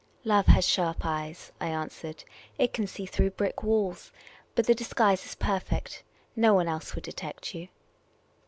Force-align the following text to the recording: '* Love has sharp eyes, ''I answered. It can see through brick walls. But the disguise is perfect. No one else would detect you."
'* 0.21 0.23
Love 0.33 0.47
has 0.47 0.67
sharp 0.67 1.05
eyes, 1.05 1.51
''I 1.61 1.67
answered. 1.67 2.23
It 2.57 2.73
can 2.73 2.87
see 2.87 3.05
through 3.05 3.29
brick 3.29 3.61
walls. 3.61 4.11
But 4.55 4.65
the 4.65 4.73
disguise 4.73 5.23
is 5.27 5.35
perfect. 5.35 6.01
No 6.35 6.55
one 6.55 6.67
else 6.67 6.95
would 6.95 7.03
detect 7.03 7.53
you." 7.53 7.67